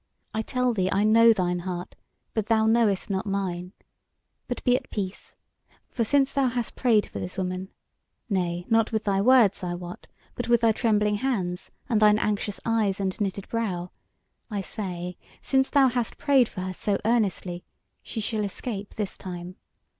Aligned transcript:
"I 0.33 0.41
tell 0.41 0.73
thee 0.73 0.89
I 0.91 1.03
know 1.03 1.31
thine 1.31 1.59
heart, 1.59 1.95
but 2.33 2.47
thou 2.47 2.65
knowest 2.65 3.07
not 3.11 3.27
mine. 3.27 3.71
But 4.47 4.63
be 4.63 4.75
at 4.75 4.89
peace! 4.89 5.35
For 5.91 6.03
since 6.03 6.33
thou 6.33 6.47
hast 6.47 6.75
prayed 6.75 7.05
for 7.05 7.19
this 7.19 7.37
woman 7.37 7.69
nay, 8.27 8.65
not 8.67 8.91
with 8.91 9.03
thy 9.03 9.21
words, 9.21 9.63
I 9.63 9.75
wot, 9.75 10.07
but 10.33 10.47
with 10.47 10.61
thy 10.61 10.71
trembling 10.71 11.17
hands, 11.17 11.69
and 11.87 12.01
thine 12.01 12.17
anxious 12.17 12.59
eyes, 12.65 12.99
and 12.99 13.15
knitted 13.21 13.47
brow 13.47 13.91
I 14.49 14.61
say, 14.61 15.19
since 15.39 15.69
thou 15.69 15.87
hast 15.89 16.17
prayed 16.17 16.49
for 16.49 16.61
her 16.61 16.73
so 16.73 16.97
earnestly, 17.05 17.63
she 18.01 18.21
shall 18.21 18.43
escape 18.43 18.95
this 18.95 19.15
time. 19.15 19.55